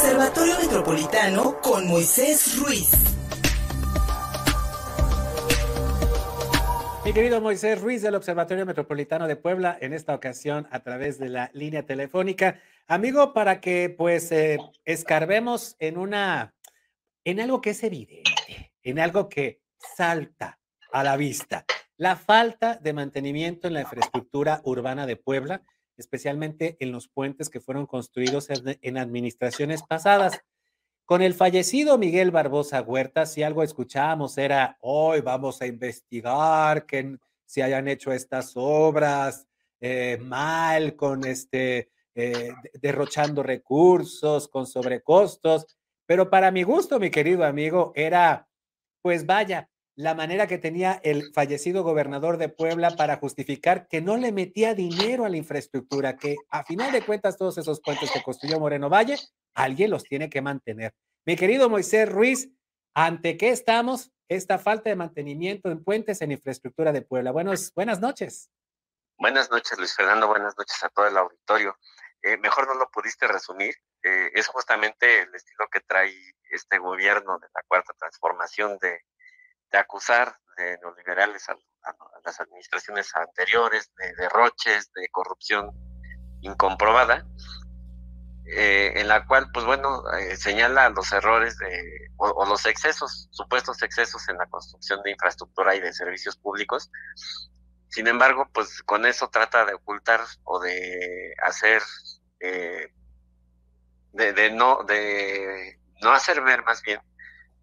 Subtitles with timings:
[0.00, 2.88] Observatorio Metropolitano con Moisés Ruiz.
[7.04, 11.30] Mi querido Moisés Ruiz del Observatorio Metropolitano de Puebla, en esta ocasión a través de
[11.30, 12.60] la línea telefónica.
[12.86, 16.54] Amigo, para que pues eh, escarbemos en una,
[17.24, 19.62] en algo que es evidente, en algo que
[19.96, 20.60] salta
[20.92, 21.64] a la vista.
[21.96, 25.62] La falta de mantenimiento en la infraestructura urbana de Puebla,
[25.98, 30.40] especialmente en los puentes que fueron construidos en, administraciones pasadas.
[31.04, 37.18] Con el fallecido Miguel Barbosa Huerta, si algo escuchábamos era, hoy vamos a investigar que
[37.44, 39.46] se hayan hecho estas obras
[39.80, 45.66] eh, mal, con este, eh, derrochando recursos, con sobrecostos.
[46.06, 48.48] Pero para mi gusto, mi querido amigo, era,
[49.02, 49.68] pues vaya,
[49.98, 54.72] la manera que tenía el fallecido gobernador de Puebla para justificar que no le metía
[54.72, 58.88] dinero a la infraestructura, que a final de cuentas todos esos puentes que construyó Moreno
[58.88, 59.18] Valle,
[59.54, 60.94] alguien los tiene que mantener.
[61.26, 62.48] Mi querido Moisés Ruiz,
[62.94, 64.12] ¿ante qué estamos?
[64.28, 67.32] Esta falta de mantenimiento en puentes en infraestructura de Puebla.
[67.32, 68.52] Buenos, buenas noches.
[69.16, 70.28] Buenas noches, Luis Fernando.
[70.28, 71.76] Buenas noches a todo el auditorio.
[72.22, 73.74] Eh, mejor no lo pudiste resumir.
[74.04, 76.14] Eh, es justamente el estilo que trae
[76.52, 79.00] este gobierno de la cuarta transformación de
[79.70, 81.56] de acusar de neoliberales a,
[82.24, 85.70] las administraciones anteriores, de derroches, de corrupción
[86.40, 87.24] incomprobada,
[88.44, 93.82] eh, en la cual, pues bueno, eh, señala los errores de, o, los excesos, supuestos
[93.82, 96.90] excesos en la construcción de infraestructura y de servicios públicos.
[97.88, 101.82] Sin embargo, pues con eso trata de ocultar o de hacer,
[102.40, 102.92] eh,
[104.12, 107.00] de, no, de no hacer ver más bien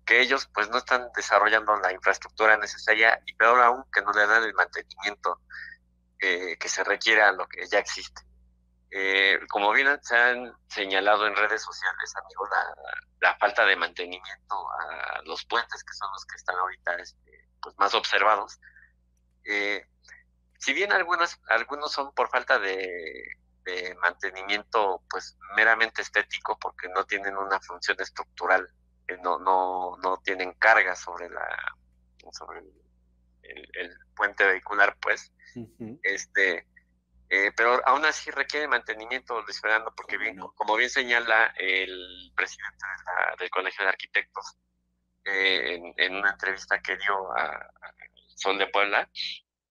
[0.06, 4.28] que ellos pues no están desarrollando la infraestructura necesaria y peor aún que no le
[4.28, 5.42] dan el mantenimiento
[6.20, 8.22] eh, que se requiere a lo que ya existe.
[8.92, 12.50] Eh, como bien se han señalado en redes sociales, amigos,
[13.20, 17.76] la, falta de mantenimiento a los puentes, que son los que están ahorita este, pues
[17.78, 18.60] más observados.
[19.44, 19.86] Eh,
[20.60, 27.06] si bien algunos, algunos son por falta de, de mantenimiento pues meramente estético, porque no
[27.06, 28.70] tienen una función estructural
[29.22, 31.48] no, no, no tienen carga sobre la
[32.32, 32.62] sobre
[33.44, 35.32] el, puente vehicular, pues.
[36.04, 36.68] Este,
[37.30, 42.86] eh, pero aún así requiere mantenimiento, Luis Fernando, porque bien, como bien señala el presidente
[43.40, 44.58] del Colegio de Arquitectos
[45.26, 47.72] eh, en, una entrevista que dio a,
[48.36, 49.10] Sol de Puebla,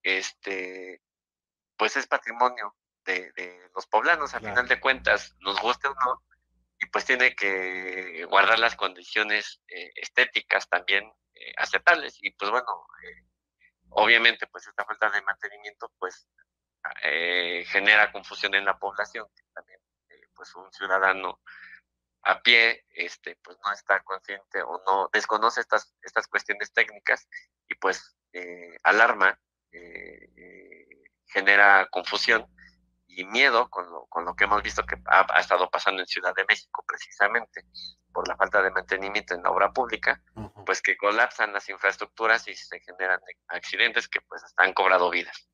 [0.03, 1.01] este,
[1.77, 2.75] pues es patrimonio
[3.05, 6.23] de, los poblanos, a final de cuentas, nos guste o no,
[6.87, 12.19] pues tiene que guardar las condiciones eh, estéticas también eh, aceptables.
[12.21, 13.27] Y pues bueno eh,
[13.91, 16.27] obviamente pues esta falta de mantenimiento pues
[17.67, 19.81] genera confusión en la población también
[20.35, 21.41] pues un ciudadano
[22.25, 27.27] a pie este pues no está consciente o no desconoce estas estas cuestiones técnicas
[27.69, 28.19] y pues
[28.83, 29.41] alarma
[31.29, 32.54] genera confusión
[33.17, 36.35] y miedo con lo, con lo que hemos visto que ha, estado pasando en Ciudad
[36.35, 37.65] de México precisamente
[38.13, 40.23] por la falta de mantenimiento en la obra pública,
[40.65, 45.49] pues que colapsan las infraestructuras y se generan accidentes que pues han cobrado vidas.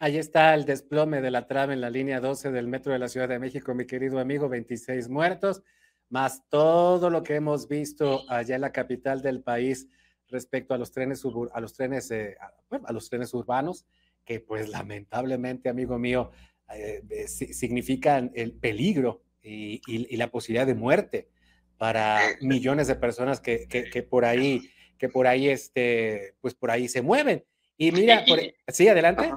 [0.00, 3.08] Ahí está el desplome de la trama en la línea 12 del metro de la
[3.08, 5.62] Ciudad de México, mi querido amigo, 26 muertos,
[6.08, 9.88] más todo lo que hemos visto allá en la capital del país
[10.28, 12.36] respecto a los trenes, a los trenes, eh,
[12.84, 13.86] a los trenes urbanos,
[14.24, 16.32] que pues lamentablemente, amigo mío,
[16.76, 21.28] eh, significan el peligro y, la posibilidad de muerte
[21.76, 26.70] para eh, millones de personas que, que, por ahí, que por ahí, este, pues por
[26.70, 27.44] ahí se mueven.
[27.76, 28.24] Y mira,
[28.68, 29.32] sí, adelante.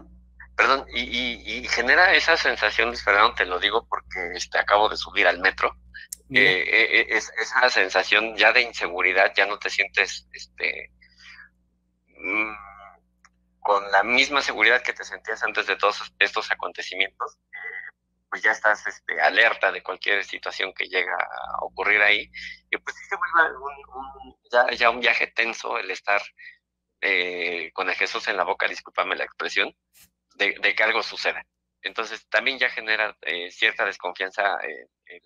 [0.56, 5.40] Perdón, y, genera esa sensación, Fernando, te lo digo porque este, acabo de subir al
[5.40, 5.76] metro.
[6.34, 10.92] Eh, es, esa sensación ya de inseguridad, ya no te sientes este,
[12.18, 12.67] mm,
[13.68, 17.92] con la misma seguridad que te sentías antes de todos estos acontecimientos, eh,
[18.30, 22.32] pues ya estás este, alerta de cualquier situación que llega a ocurrir ahí.
[22.72, 26.22] Y pues sí se vuelve un, ya, un viaje tenso el estar
[27.02, 29.76] eh, con el Jesús en la boca, discúlpame la expresión,
[30.36, 31.46] de, que algo suceda.
[31.82, 35.22] Entonces también ya genera eh, cierta desconfianza el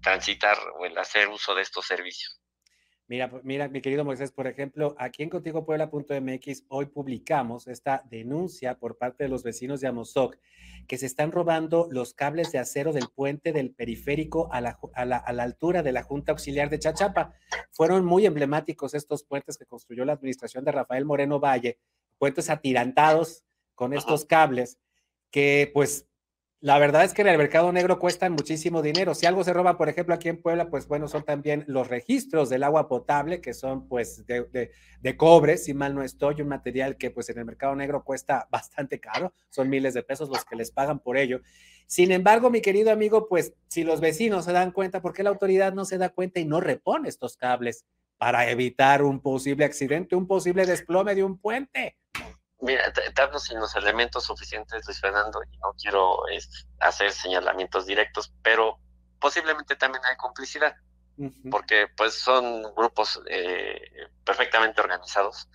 [0.00, 2.37] transitar o el hacer uso de estos servicios.
[3.08, 8.98] Mira, mira, mi querido Moisés, por ejemplo, aquí en contigopuebla.mx hoy publicamos esta denuncia por
[8.98, 10.36] parte de los vecinos de Amozoc
[10.86, 15.06] que se están robando los cables de acero del puente del periférico a la, a
[15.06, 17.32] la, a la altura de la Junta Auxiliar de Chachapa.
[17.70, 21.78] Fueron muy emblemáticos estos puentes que construyó la administración de Rafael Moreno Valle,
[22.18, 23.42] puentes atirantados
[23.74, 24.78] con estos cables
[25.30, 26.07] que pues
[26.60, 29.14] La verdad es que en el mercado negro cuestan muchísimo dinero.
[29.14, 32.50] Si algo se roba, por ejemplo, aquí en Puebla, pues bueno, son también los registros
[32.50, 37.12] del agua potable, que son pues de, cobre, si mal no estoy, un material que
[37.12, 40.72] pues en el mercado negro cuesta bastante caro, son miles de pesos los que les
[40.72, 41.42] pagan por ello.
[41.86, 45.30] Sin embargo, mi querido amigo, pues si los vecinos se dan cuenta, ¿por qué la
[45.30, 47.84] autoridad no se da cuenta y no repone estos cables
[48.16, 51.96] para evitar un posible accidente, un posible desplome de un puente?
[52.60, 56.24] Mira, darnos sin los elementos suficientes, Luis Fernando, y no quiero
[56.80, 58.78] hacer señalamientos directos, pero
[59.20, 60.74] posiblemente también hay complicidad,
[61.50, 63.80] porque pues son grupos eh,
[64.24, 65.48] perfectamente organizados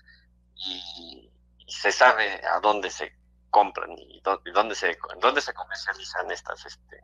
[0.55, 1.29] y,
[1.65, 3.17] se sabe a dónde se
[3.49, 4.21] compran y
[4.53, 7.01] dónde, se dónde se comercializan estas este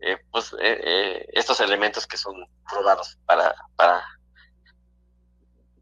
[0.00, 4.04] eh, pues eh, estos elementos que son probados para para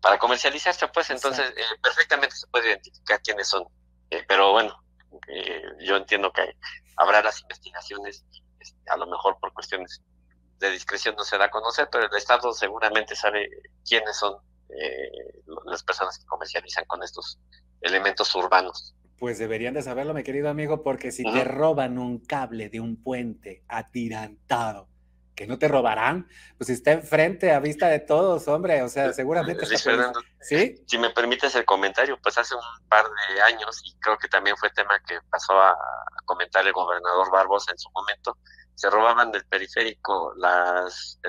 [0.05, 3.65] para comercializarse, pues entonces eh, perfectamente se puede identificar quiénes son.
[4.11, 4.85] Eh, pero bueno,
[5.29, 6.43] eh, yo entiendo que
[6.99, 8.23] habrá las investigaciones,
[8.61, 10.03] este, a lo mejor por cuestiones
[10.59, 13.49] de discreción no se da a conocer, pero el Estado seguramente sabe
[13.89, 14.37] quiénes son
[15.67, 17.39] las personas que comercializan con estos
[17.81, 18.95] elementos urbanos.
[19.19, 23.03] Pues deberían de saberlo, mi querido amigo, porque si te roban un cable de un
[23.03, 24.89] puente atirantado,
[25.35, 29.67] que no te robarán, pues está enfrente a vista de todos, hombre, o sea, seguramente...
[30.41, 30.85] ¿Sí?
[30.87, 34.57] Si me permites el comentario, pues hace un par de años, y creo que también
[34.57, 35.77] fue tema que pasó a,
[36.25, 38.39] comentar el gobernador Barbosa en su momento,
[38.75, 41.21] se robaban del periférico las,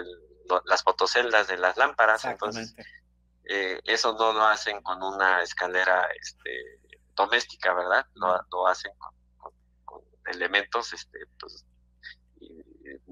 [0.66, 2.75] las fotoceldas de las lámparas, entonces
[3.46, 6.80] eh, eso no lo hacen con una escalera este,
[7.13, 8.06] doméstica, ¿verdad?
[8.16, 9.54] Lo, hacen con,
[9.84, 11.66] con, elementos este, pues,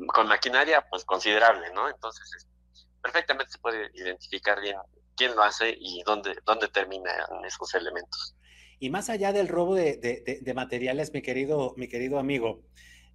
[0.08, 1.90] con maquinaria pues considerable, ¿no?
[1.90, 2.48] Entonces,
[3.02, 4.78] perfectamente se puede identificar bien
[5.16, 7.16] quién lo hace y dónde, dónde terminan
[7.46, 8.36] esos elementos.
[8.80, 12.62] Y más allá del robo de, materiales, mi querido, mi querido amigo,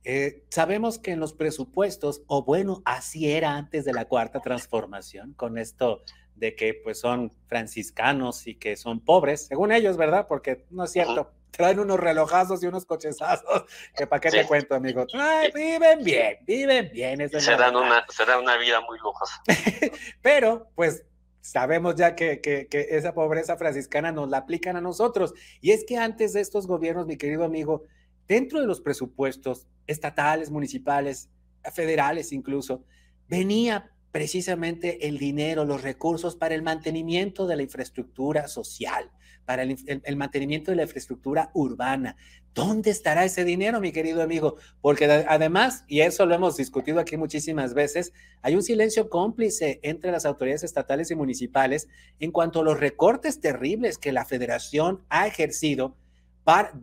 [0.04, 5.34] eh, sabemos que en los presupuestos, o bueno, así era antes de la cuarta transformación,
[5.34, 6.02] con esto
[6.36, 10.26] de que pues son franciscanos y que son pobres, según ellos, ¿verdad?
[10.28, 13.64] Porque no es cierto, traen unos relojazos y unos cochezazos,
[13.96, 15.04] que para qué te cuento, amigo.
[15.52, 17.28] viven bien, viven bien.
[17.28, 19.42] se, dan una, se dan una vida muy lujosa.
[20.22, 21.04] Pero, pues,
[21.40, 25.34] sabemos ya que, que, que, esa pobreza franciscana nos la aplican a nosotros.
[25.60, 27.82] Y es que antes de estos gobiernos, mi querido amigo,
[28.28, 31.28] dentro de los presupuestos estatales, municipales,
[31.74, 32.84] federales incluso,
[33.26, 39.10] venía precisamente el dinero, los recursos para el mantenimiento de la infraestructura social,
[39.48, 42.16] para el, mantenimiento de la infraestructura urbana.
[42.52, 44.56] ¿Dónde estará ese dinero, mi querido amigo?
[44.82, 48.12] Porque además, y eso lo hemos discutido aquí muchísimas veces,
[48.42, 51.88] hay un silencio cómplice entre las autoridades estatales y municipales
[52.20, 55.96] en cuanto a los recortes terribles que la federación ha ejercido
[56.44, 56.74] para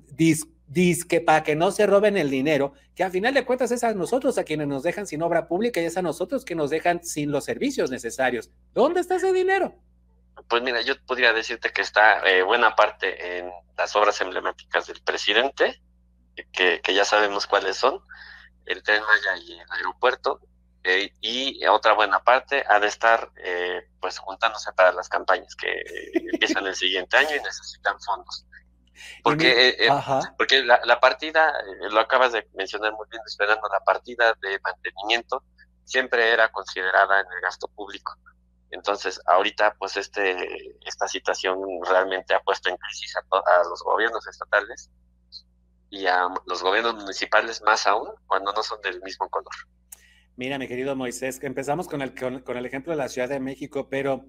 [1.08, 3.94] que para que no se roben el dinero, que a final de cuentas es a
[3.94, 7.04] nosotros a quienes nos dejan sin obra pública y es a nosotros que nos dejan
[7.04, 8.50] sin los servicios necesarios.
[8.74, 9.76] ¿Dónde está ese dinero?
[10.48, 15.02] Pues mira, yo podría decirte que está eh, buena parte en las obras emblemáticas del
[15.02, 15.82] presidente,
[16.52, 18.02] que, ya sabemos cuáles son,
[18.66, 20.42] el tren Maya y el aeropuerto,
[20.84, 25.72] eh, y otra buena parte ha de estar eh, pues juntándose para las campañas que
[26.34, 28.46] empiezan el siguiente año y necesitan fondos.
[29.24, 29.90] Porque, eh,
[30.38, 35.44] porque la, partida, eh, lo acabas de mencionar muy bien, esperando, la partida de mantenimiento
[35.84, 38.16] siempre era considerada en el gasto público.
[38.72, 44.28] Entonces, ahorita, pues, este, esta situación realmente ha puesto en crisis a, a los gobiernos
[44.28, 44.90] estatales
[45.90, 49.54] y a los gobiernos municipales más aún cuando no son del mismo color.
[50.36, 53.40] Mira, mi querido Moisés, que empezamos con el, con, el ejemplo de la Ciudad de
[53.40, 54.26] México, pero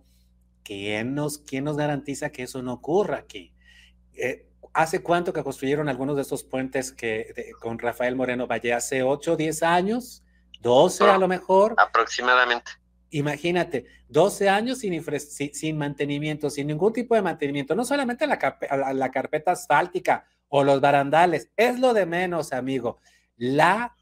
[0.63, 3.53] ¿quién nos, ¿quién nos garantiza que eso no ocurra aquí?
[4.15, 8.75] Eh, ¿Hace cuánto que construyeron algunos de estos puentes que con Rafael Moreno Valle?
[8.75, 10.23] ¿Hace 8, 10 años?
[10.63, 11.75] ¿12 a lo mejor?
[11.77, 12.73] Aproximadamente.
[13.17, 19.53] Imagínate, 12 años sin, sin, mantenimiento, sin ningún tipo de mantenimiento, no solamente la, carpeta
[19.53, 22.99] asfáltica o los barandales, es lo de menos, amigo.
[23.39, 23.97] La,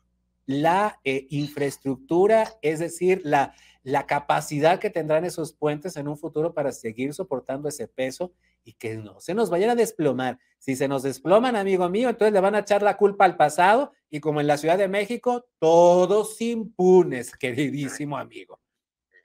[0.46, 3.54] la eh, infraestructura, es decir, la,
[3.84, 8.32] la capacidad que tendrán esos puentes en un futuro para seguir soportando ese peso
[8.64, 10.40] y que no se nos vayan a desplomar.
[10.58, 13.92] Si se nos desploman, amigo mío, entonces le van a echar la culpa al pasado
[14.10, 18.58] y como en la Ciudad de México, todos impunes, queridísimo amigo.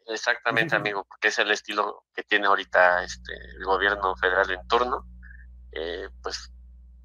[0.09, 5.05] Exactamente, amigo, porque es el estilo que tiene ahorita este, el gobierno federal en turno,
[5.71, 6.51] eh, pues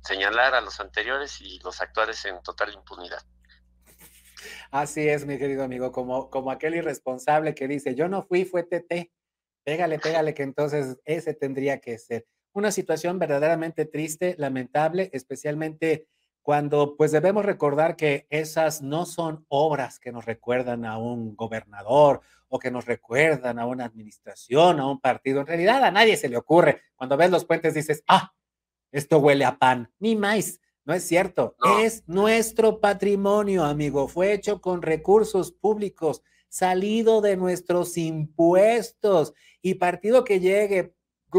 [0.02, 3.20] señalar a los anteriores y los actuales en total impunidad.
[4.70, 8.62] Así es, mi querido amigo, como, como aquel irresponsable que dice, yo no fui, fue
[8.62, 9.12] TT.
[9.64, 12.26] Pégale, pégale, que entonces ese tendría que ser.
[12.52, 16.08] Una situación verdaderamente triste, lamentable, especialmente
[16.44, 22.20] cuando pues debemos recordar que esas no son obras que nos recuerdan a un gobernador
[22.48, 25.40] o que nos recuerdan a una administración, a un partido.
[25.40, 26.82] En realidad a nadie se le ocurre.
[26.96, 28.34] Cuando ves los puentes dices, ah,
[28.92, 30.60] esto huele a pan, ni más.
[30.84, 31.56] No es cierto.
[31.80, 34.06] Es nuestro patrimonio, amigo.
[34.06, 39.32] Fue hecho con recursos públicos, salido de nuestros impuestos.
[39.62, 40.94] Y partido que llegue,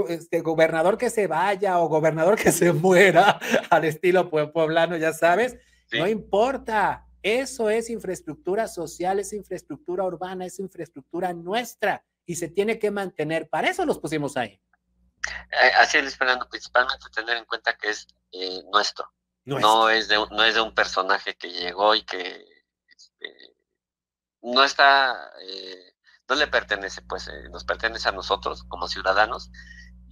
[0.07, 5.57] este gobernador que se vaya o gobernador que se muera, al estilo pueblano, ya sabes,
[5.91, 7.01] no importa.
[7.21, 13.49] Eso es infraestructura social, es infraestructura urbana, es infraestructura nuestra y se tiene que mantener.
[13.49, 14.61] Para eso los pusimos ahí.
[15.51, 19.11] Eh, así es, Fernando, principalmente tener en cuenta que es eh, nuestro.
[19.45, 22.45] No es, de, no es de un personaje que llegó y que
[22.87, 23.55] este,
[24.41, 25.93] no está, eh,
[26.27, 29.51] no le pertenece, pues nos pertenece a nosotros como ciudadanos.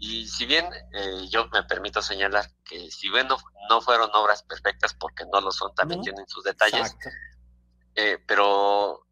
[0.05, 3.25] Y si bien eh, yo me permito señalar que si bien
[3.69, 6.93] no, fueron obras perfectas, porque no lo son, también tienen sus detalles,
[8.27, 9.07] pero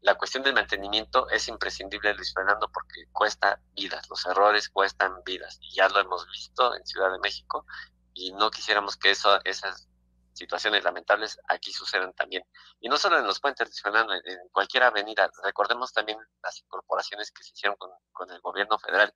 [0.00, 5.58] la cuestión del mantenimiento es imprescindible, Luis Fernando, porque cuesta vidas, los errores cuestan vidas,
[5.60, 7.66] y ya lo hemos visto en Ciudad de México,
[8.12, 9.88] y no quisiéramos que eso, esas
[10.34, 12.44] situaciones lamentables aquí sucedan también.
[12.80, 15.30] Y no solo en los puentes, en cualquier avenida.
[15.42, 19.12] Recordemos también las incorporaciones que se hicieron con, el gobierno federal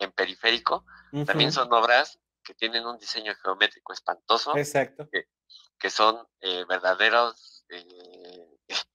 [0.00, 0.84] en periférico.
[1.26, 4.56] También son obras que tienen un diseño geométrico espantoso.
[4.56, 5.08] Exacto.
[5.78, 8.58] Que, son eh, verdaderos eh,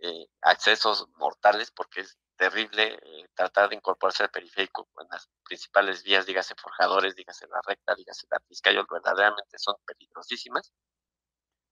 [0.00, 6.02] eh, accesos mortales porque es terrible eh, tratar de incorporarse al periférico en las principales
[6.02, 10.72] vías, dígase forjadores, dígase la recta, dígase la Vizcayo, verdaderamente son peligrosísimas.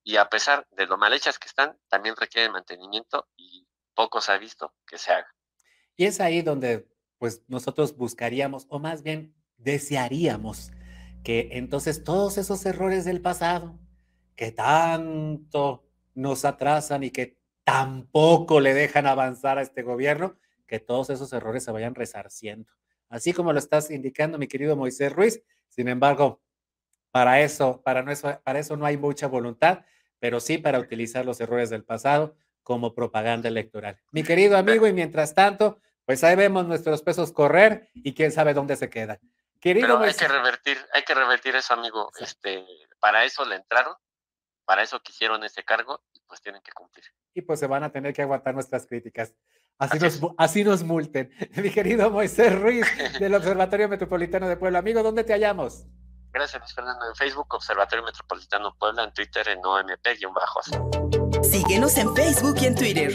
[0.05, 4.33] Y a pesar de lo mal hechas que están, también requieren mantenimiento y poco se
[4.33, 5.29] ha visto que se haga.
[5.97, 6.92] Y es ahí donde
[7.23, 10.73] pues nosotros buscaríamos, o más bien desearíamos,
[11.23, 13.79] que entonces todos esos errores del pasado,
[14.35, 15.87] que tanto
[16.17, 20.37] nos atrasan y que tampoco le dejan avanzar a este gobierno,
[20.67, 22.73] que todos esos errores se vayan resarciendo.
[23.09, 25.45] Así como lo estás indicando, mi querido Moisés Ruiz.
[25.69, 26.43] Sin embargo,
[27.13, 28.11] para eso, para, no,
[28.43, 29.85] para eso no hay mucha voluntad,
[30.19, 34.01] pero sí para utilizar los errores del pasado como propaganda electoral.
[34.11, 38.55] Mi querido amigo, y mientras tanto, pues ahí vemos nuestros pesos correr y quién sabe
[38.55, 39.19] dónde se quedan.
[39.61, 42.11] Querido hay que revertir, hay que revertir eso, amigo.
[42.19, 42.67] Este,
[42.99, 43.95] para eso le entraron,
[44.65, 47.05] para eso quisieron ese cargo y pues tienen que cumplir.
[47.35, 49.33] Y pues se van a tener que aguantar nuestras críticas.
[49.79, 51.33] Así, nos, así nos multen.
[51.57, 52.87] Mi querido Moisés Ruiz
[53.21, 54.81] del Observatorio Metropolitano de Puebla.
[54.81, 55.87] Amigo, ¿dónde te hallamos?
[56.33, 57.07] Gracias, Luis Fernando.
[57.09, 59.05] En Facebook, Observatorio Metropolitano Puebla.
[59.05, 60.61] En Twitter, en OMP-bajo.
[61.43, 63.15] Síguenos en Facebook y en Twitter.